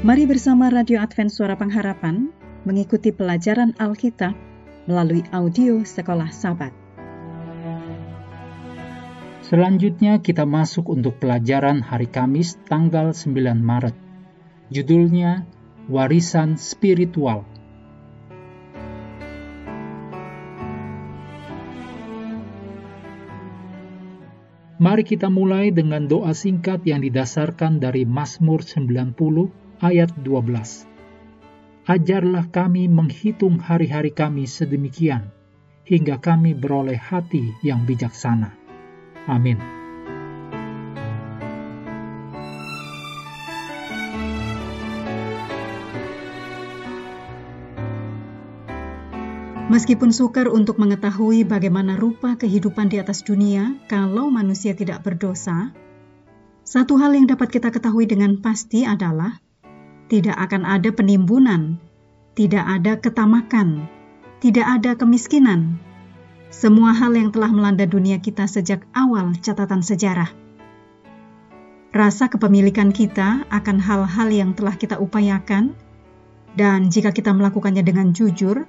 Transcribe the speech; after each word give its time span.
Mari 0.00 0.24
bersama 0.24 0.72
Radio 0.72 0.96
Advent 0.96 1.28
Suara 1.28 1.60
Pengharapan 1.60 2.32
mengikuti 2.64 3.12
pelajaran 3.12 3.76
Alkitab 3.76 4.32
melalui 4.88 5.20
audio 5.28 5.84
Sekolah 5.84 6.32
Sabat. 6.32 6.72
Selanjutnya 9.44 10.24
kita 10.24 10.48
masuk 10.48 10.88
untuk 10.88 11.20
pelajaran 11.20 11.84
hari 11.84 12.08
Kamis 12.08 12.56
tanggal 12.64 13.12
9 13.12 13.60
Maret. 13.60 13.92
Judulnya 14.72 15.44
Warisan 15.92 16.56
Spiritual. 16.56 17.44
Mari 24.80 25.04
kita 25.04 25.28
mulai 25.28 25.68
dengan 25.76 26.08
doa 26.08 26.32
singkat 26.32 26.88
yang 26.88 27.04
didasarkan 27.04 27.84
dari 27.84 28.08
Mazmur 28.08 28.64
90 28.64 29.59
ayat 29.80 30.12
12. 30.20 30.84
Ajarlah 31.88 32.46
kami 32.52 32.86
menghitung 32.86 33.56
hari-hari 33.56 34.12
kami 34.12 34.44
sedemikian, 34.44 35.32
hingga 35.88 36.20
kami 36.20 36.52
beroleh 36.52 37.00
hati 37.00 37.56
yang 37.64 37.88
bijaksana. 37.88 38.52
Amin. 39.24 39.56
Meskipun 49.70 50.10
sukar 50.10 50.50
untuk 50.50 50.82
mengetahui 50.82 51.46
bagaimana 51.46 51.94
rupa 51.94 52.34
kehidupan 52.34 52.90
di 52.90 52.98
atas 52.98 53.22
dunia 53.22 53.78
kalau 53.86 54.26
manusia 54.26 54.74
tidak 54.74 55.06
berdosa, 55.06 55.70
satu 56.66 56.98
hal 56.98 57.14
yang 57.14 57.30
dapat 57.30 57.54
kita 57.54 57.70
ketahui 57.70 58.10
dengan 58.10 58.42
pasti 58.42 58.82
adalah 58.82 59.38
tidak 60.10 60.34
akan 60.34 60.66
ada 60.66 60.90
penimbunan, 60.90 61.78
tidak 62.34 62.66
ada 62.66 62.98
ketamakan, 62.98 63.86
tidak 64.42 64.66
ada 64.66 64.98
kemiskinan. 64.98 65.78
Semua 66.50 66.90
hal 66.90 67.14
yang 67.14 67.30
telah 67.30 67.54
melanda 67.54 67.86
dunia 67.86 68.18
kita 68.18 68.50
sejak 68.50 68.82
awal 68.90 69.38
catatan 69.38 69.86
sejarah. 69.86 70.34
Rasa 71.94 72.26
kepemilikan 72.26 72.90
kita 72.90 73.46
akan 73.54 73.78
hal-hal 73.78 74.28
yang 74.34 74.50
telah 74.58 74.74
kita 74.74 74.98
upayakan, 74.98 75.78
dan 76.58 76.90
jika 76.90 77.14
kita 77.14 77.30
melakukannya 77.30 77.86
dengan 77.86 78.10
jujur, 78.10 78.66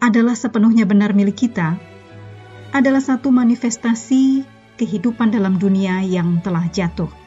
adalah 0.00 0.32
sepenuhnya 0.32 0.88
benar 0.88 1.12
milik 1.12 1.36
kita, 1.48 1.76
adalah 2.72 3.04
satu 3.04 3.28
manifestasi 3.28 4.48
kehidupan 4.80 5.36
dalam 5.36 5.60
dunia 5.60 6.00
yang 6.00 6.40
telah 6.40 6.64
jatuh. 6.72 7.21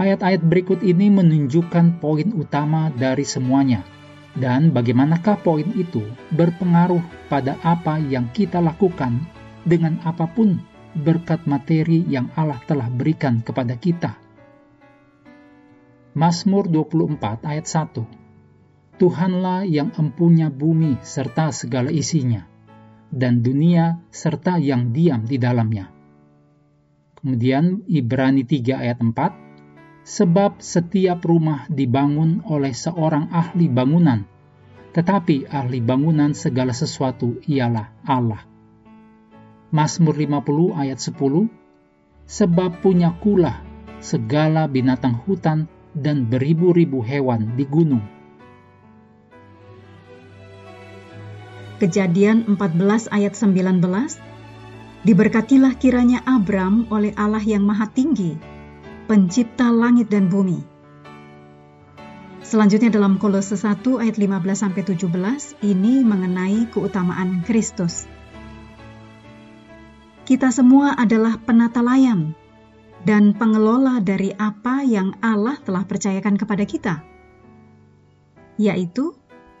Ayat-ayat 0.00 0.40
berikut 0.40 0.80
ini 0.80 1.12
menunjukkan 1.12 2.00
poin 2.00 2.32
utama 2.32 2.88
dari 2.88 3.20
semuanya, 3.28 3.84
dan 4.32 4.72
bagaimanakah 4.72 5.44
poin 5.44 5.68
itu 5.76 6.00
berpengaruh 6.32 7.04
pada 7.28 7.60
apa 7.60 8.00
yang 8.00 8.32
kita 8.32 8.64
lakukan 8.64 9.20
dengan 9.68 10.00
apa 10.00 10.24
pun 10.24 10.56
berkat 10.96 11.44
materi 11.44 12.00
yang 12.08 12.32
Allah 12.32 12.56
telah 12.64 12.88
berikan 12.88 13.44
kepada 13.44 13.76
kita. 13.76 14.16
Mazmur 16.16 16.72
24 16.72 17.44
ayat 17.44 17.68
1 17.68 18.96
Tuhanlah 18.96 19.68
yang 19.68 19.92
empunya 20.00 20.48
bumi 20.48 20.96
serta 21.04 21.52
segala 21.52 21.92
isinya, 21.92 22.48
dan 23.12 23.44
dunia 23.44 24.00
serta 24.08 24.56
yang 24.56 24.96
diam 24.96 25.28
di 25.28 25.36
dalamnya. 25.36 25.92
Kemudian 27.20 27.84
Ibrani 27.84 28.48
3 28.48 28.80
ayat 28.80 28.96
4, 28.96 29.49
Sebab 30.00 30.58
setiap 30.64 31.22
rumah 31.22 31.68
dibangun 31.68 32.42
oleh 32.48 32.72
seorang 32.72 33.28
ahli 33.30 33.68
bangunan, 33.68 34.24
tetapi 34.96 35.46
ahli 35.46 35.78
bangunan 35.78 36.32
segala 36.34 36.74
sesuatu 36.74 37.38
ialah 37.46 37.92
Allah. 38.02 38.42
Mazmur 39.70 40.16
50 40.18 40.74
ayat 40.74 40.98
10, 40.98 41.46
Sebab 42.26 42.82
punya 42.82 43.14
kulah 43.22 43.62
segala 44.02 44.66
binatang 44.66 45.20
hutan 45.26 45.70
dan 45.92 46.26
beribu-ribu 46.26 47.02
hewan 47.02 47.58
di 47.58 47.66
gunung 47.66 48.02
Kejadian 51.80 52.44
14 52.44 53.08
ayat 53.08 53.32
19, 53.32 53.80
Diberkatilah 55.00 55.80
kiranya 55.80 56.20
Abram 56.28 56.84
oleh 56.92 57.16
Allah 57.16 57.40
yang 57.40 57.64
maha 57.64 57.88
tinggi, 57.88 58.36
pencipta 59.10 59.74
langit 59.74 60.06
dan 60.06 60.30
bumi. 60.30 60.62
Selanjutnya 62.46 62.94
dalam 62.94 63.18
Kolose 63.18 63.58
1 63.58 63.82
ayat 63.98 64.14
15-17, 64.22 65.02
ini 65.66 66.06
mengenai 66.06 66.70
keutamaan 66.70 67.42
Kristus. 67.42 68.06
Kita 70.22 70.54
semua 70.54 70.94
adalah 70.94 71.42
penata 71.42 71.82
layan 71.82 72.38
dan 73.02 73.34
pengelola 73.34 73.98
dari 73.98 74.30
apa 74.38 74.86
yang 74.86 75.18
Allah 75.18 75.58
telah 75.58 75.82
percayakan 75.82 76.38
kepada 76.38 76.62
kita, 76.62 77.02
yaitu 78.62 79.10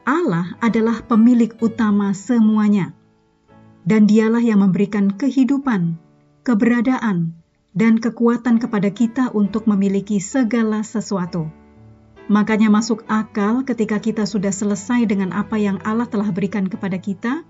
Allah 0.06 0.54
adalah 0.62 1.02
pemilik 1.02 1.50
utama 1.58 2.14
semuanya, 2.14 2.94
dan 3.82 4.06
Dialah 4.06 4.46
yang 4.46 4.62
memberikan 4.62 5.10
kehidupan, 5.10 5.98
keberadaan, 6.46 7.39
dan 7.70 8.02
kekuatan 8.02 8.58
kepada 8.58 8.90
kita 8.90 9.30
untuk 9.30 9.70
memiliki 9.70 10.18
segala 10.18 10.82
sesuatu. 10.82 11.50
Makanya, 12.30 12.70
masuk 12.70 13.02
akal 13.10 13.66
ketika 13.66 13.98
kita 13.98 14.22
sudah 14.22 14.54
selesai 14.54 15.06
dengan 15.06 15.34
apa 15.34 15.58
yang 15.58 15.82
Allah 15.82 16.06
telah 16.06 16.30
berikan 16.30 16.70
kepada 16.70 16.98
kita, 16.98 17.42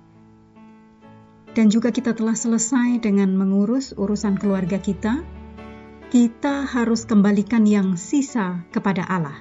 dan 1.53 1.66
juga 1.69 1.91
kita 1.91 2.14
telah 2.14 2.32
selesai 2.32 3.03
dengan 3.03 3.34
mengurus 3.34 3.92
urusan 3.92 4.38
keluarga 4.38 4.78
kita. 4.78 5.20
Kita 6.10 6.66
harus 6.66 7.06
kembalikan 7.06 7.62
yang 7.70 7.94
sisa 7.94 8.66
kepada 8.75 9.06
Allah. 9.06 9.38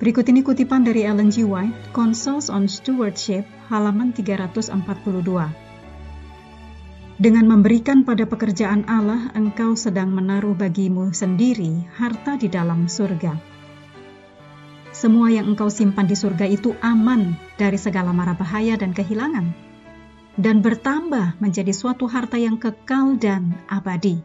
Berikut 0.00 0.24
ini 0.28 0.40
kutipan 0.40 0.84
dari 0.84 1.04
Ellen 1.04 1.28
G. 1.28 1.44
White, 1.44 1.92
Consults 1.92 2.48
on 2.48 2.64
Stewardship, 2.64 3.44
halaman 3.68 4.16
342. 4.16 5.65
Dengan 7.16 7.48
memberikan 7.48 8.04
pada 8.04 8.28
pekerjaan 8.28 8.84
Allah, 8.92 9.32
engkau 9.32 9.72
sedang 9.72 10.12
menaruh 10.12 10.52
bagimu 10.52 11.16
sendiri 11.16 11.88
harta 11.96 12.36
di 12.36 12.52
dalam 12.52 12.92
surga. 12.92 13.40
Semua 14.92 15.32
yang 15.32 15.56
engkau 15.56 15.72
simpan 15.72 16.04
di 16.04 16.12
surga 16.12 16.44
itu 16.44 16.76
aman 16.84 17.32
dari 17.56 17.80
segala 17.80 18.12
mara 18.12 18.36
bahaya 18.36 18.76
dan 18.76 18.92
kehilangan, 18.92 19.48
dan 20.36 20.60
bertambah 20.60 21.40
menjadi 21.40 21.72
suatu 21.72 22.04
harta 22.04 22.36
yang 22.36 22.60
kekal 22.60 23.16
dan 23.16 23.56
abadi, 23.64 24.20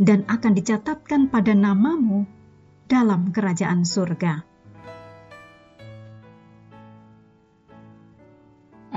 dan 0.00 0.24
akan 0.32 0.56
dicatatkan 0.56 1.28
pada 1.28 1.52
namamu 1.52 2.24
dalam 2.88 3.36
kerajaan 3.36 3.84
surga. 3.84 4.49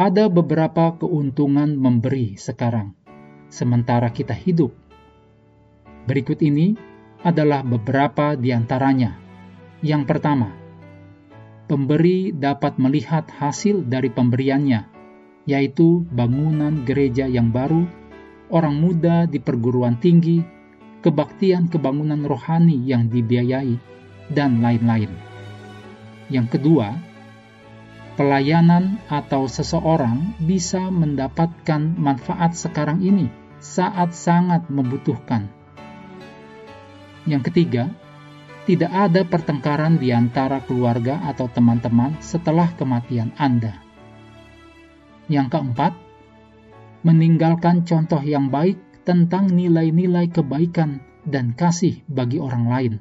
Ada 0.04 0.28
beberapa 0.28 1.00
keuntungan 1.00 1.80
memberi 1.80 2.36
sekarang, 2.36 2.92
sementara 3.48 4.12
kita 4.12 4.36
hidup. 4.36 4.76
Berikut 6.04 6.44
ini 6.44 6.76
adalah 7.24 7.64
beberapa 7.64 8.36
di 8.36 8.52
antaranya. 8.52 9.16
Yang 9.80 10.04
pertama, 10.04 10.52
pemberi 11.72 12.36
dapat 12.36 12.76
melihat 12.84 13.32
hasil 13.32 13.88
dari 13.88 14.12
pemberiannya, 14.12 14.92
yaitu 15.48 16.04
bangunan 16.12 16.84
gereja 16.84 17.24
yang 17.24 17.56
baru, 17.56 17.88
orang 18.52 18.76
muda 18.76 19.24
di 19.24 19.40
perguruan 19.40 19.96
tinggi, 20.04 20.44
kebaktian 21.00 21.72
kebangunan 21.72 22.28
rohani 22.28 22.76
yang 22.84 23.08
dibiayai, 23.08 23.80
dan 24.28 24.60
lain-lain. 24.60 25.16
Yang 26.28 26.60
kedua, 26.60 26.92
pelayanan 28.14 29.02
atau 29.10 29.50
seseorang 29.50 30.38
bisa 30.38 30.90
mendapatkan 30.94 31.82
manfaat 31.98 32.54
sekarang 32.54 33.02
ini 33.02 33.30
saat 33.58 34.14
sangat 34.14 34.68
membutuhkan. 34.70 35.50
Yang 37.24 37.50
ketiga, 37.50 37.84
tidak 38.64 38.92
ada 38.92 39.22
pertengkaran 39.28 40.00
di 40.00 40.12
antara 40.12 40.64
keluarga 40.64 41.20
atau 41.28 41.48
teman-teman 41.52 42.16
setelah 42.20 42.72
kematian 42.76 43.32
Anda. 43.40 43.80
Yang 45.32 45.56
keempat, 45.56 45.94
meninggalkan 47.04 47.84
contoh 47.84 48.20
yang 48.24 48.52
baik 48.52 48.80
tentang 49.04 49.52
nilai-nilai 49.52 50.32
kebaikan 50.32 51.04
dan 51.24 51.56
kasih 51.56 52.04
bagi 52.08 52.40
orang 52.40 52.66
lain. 52.68 52.94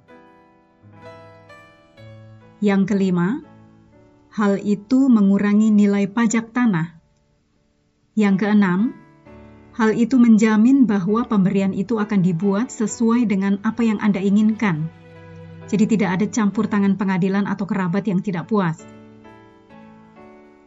Yang 2.62 2.94
kelima, 2.94 3.42
hal 4.32 4.56
itu 4.58 5.12
mengurangi 5.12 5.68
nilai 5.68 6.08
pajak 6.08 6.50
tanah. 6.56 6.96
Yang 8.16 8.44
keenam, 8.44 8.80
Hal 9.72 9.96
itu 9.96 10.20
menjamin 10.20 10.84
bahwa 10.84 11.24
pemberian 11.24 11.72
itu 11.72 11.96
akan 11.96 12.20
dibuat 12.20 12.68
sesuai 12.68 13.24
dengan 13.24 13.56
apa 13.64 13.80
yang 13.80 13.96
Anda 14.04 14.20
inginkan. 14.20 14.92
Jadi 15.64 15.96
tidak 15.96 16.20
ada 16.20 16.26
campur 16.28 16.68
tangan 16.68 17.00
pengadilan 17.00 17.48
atau 17.48 17.64
kerabat 17.64 18.04
yang 18.04 18.20
tidak 18.20 18.52
puas. 18.52 18.84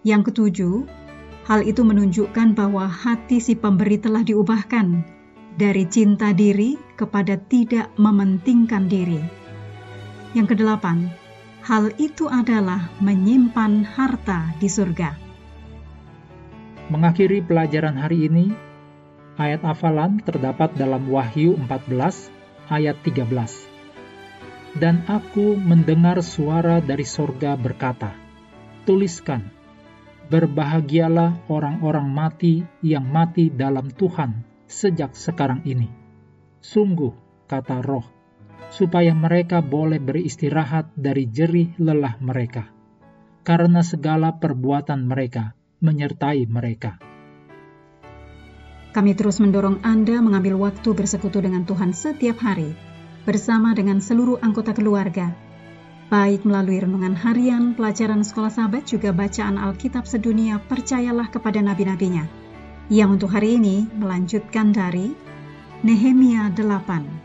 Yang 0.01 0.33
ketujuh, 0.33 0.89
hal 1.45 1.61
itu 1.61 1.85
menunjukkan 1.85 2.57
bahwa 2.57 2.89
hati 2.89 3.37
si 3.37 3.53
pemberi 3.53 4.01
telah 4.01 4.25
diubahkan 4.25 5.05
dari 5.53 5.85
cinta 5.85 6.33
diri 6.33 6.73
kepada 6.97 7.37
tidak 7.37 7.93
mementingkan 8.01 8.89
diri. 8.89 9.21
Yang 10.33 10.57
kedelapan, 10.57 11.13
hal 11.65 11.89
itu 11.97 12.29
adalah 12.29 12.93
menyimpan 13.01 13.81
harta 13.81 14.53
di 14.61 14.69
surga. 14.69 15.17
Mengakhiri 16.93 17.41
pelajaran 17.41 17.97
hari 17.97 18.29
ini, 18.29 18.53
Ayat 19.35 19.67
hafalan 19.67 20.23
terdapat 20.23 20.79
dalam 20.79 21.11
Wahyu 21.11 21.59
14 21.59 22.31
ayat 22.71 22.95
13. 23.03 24.79
Dan 24.79 25.03
aku 25.11 25.59
mendengar 25.59 26.23
suara 26.23 26.79
dari 26.79 27.03
sorga 27.03 27.59
berkata, 27.59 28.15
Tuliskan, 28.87 29.43
berbahagialah 30.31 31.51
orang-orang 31.51 32.07
mati 32.07 32.63
yang 32.79 33.03
mati 33.03 33.51
dalam 33.51 33.91
Tuhan 33.91 34.47
sejak 34.71 35.11
sekarang 35.19 35.67
ini. 35.67 35.91
Sungguh, 36.63 37.11
kata 37.51 37.83
roh, 37.83 38.07
supaya 38.75 39.15
mereka 39.15 39.63
boleh 39.63 40.03
beristirahat 40.03 40.91
dari 40.99 41.31
jerih 41.31 41.71
lelah 41.79 42.19
mereka, 42.19 42.67
karena 43.47 43.79
segala 43.79 44.35
perbuatan 44.35 45.07
mereka 45.07 45.55
menyertai 45.79 46.43
mereka. 46.51 46.99
Kami 48.91 49.11
terus 49.15 49.39
mendorong 49.39 49.79
Anda 49.79 50.19
mengambil 50.19 50.59
waktu 50.59 50.91
bersekutu 50.91 51.39
dengan 51.39 51.63
Tuhan 51.63 51.95
setiap 51.95 52.39
hari, 52.43 52.75
bersama 53.23 53.71
dengan 53.71 54.03
seluruh 54.03 54.43
anggota 54.43 54.75
keluarga, 54.75 55.31
baik 56.11 56.43
melalui 56.43 56.83
renungan 56.83 57.15
harian, 57.15 57.79
pelajaran 57.79 58.27
sekolah 58.27 58.51
sahabat, 58.51 58.87
juga 58.87 59.15
bacaan 59.15 59.55
Alkitab 59.55 60.03
sedunia, 60.03 60.59
percayalah 60.59 61.31
kepada 61.31 61.63
nabi-nabinya, 61.63 62.27
yang 62.91 63.15
untuk 63.15 63.31
hari 63.31 63.55
ini 63.55 63.87
melanjutkan 63.95 64.75
dari 64.75 65.15
Nehemia 65.83 66.51
8. 66.55 67.24